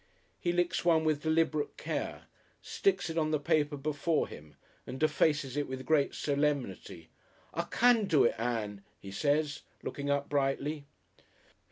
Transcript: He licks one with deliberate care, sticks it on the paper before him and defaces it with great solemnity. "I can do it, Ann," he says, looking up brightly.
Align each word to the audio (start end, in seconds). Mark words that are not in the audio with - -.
He 0.39 0.51
licks 0.51 0.83
one 0.83 1.03
with 1.05 1.21
deliberate 1.21 1.77
care, 1.77 2.23
sticks 2.59 3.07
it 3.11 3.19
on 3.19 3.29
the 3.29 3.39
paper 3.39 3.77
before 3.77 4.27
him 4.27 4.55
and 4.87 4.99
defaces 4.99 5.55
it 5.55 5.67
with 5.67 5.85
great 5.85 6.15
solemnity. 6.15 7.11
"I 7.53 7.65
can 7.69 8.05
do 8.07 8.23
it, 8.23 8.33
Ann," 8.39 8.83
he 8.99 9.11
says, 9.11 9.61
looking 9.83 10.09
up 10.09 10.27
brightly. 10.27 10.85